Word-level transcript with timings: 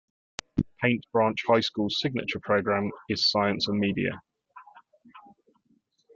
Paint 0.81 1.05
Branch 1.13 1.37
High 1.47 1.59
School's 1.59 1.97
signature 1.99 2.39
program 2.39 2.89
is 3.09 3.29
Science 3.29 3.67
and 3.67 3.77
Media. 3.79 4.19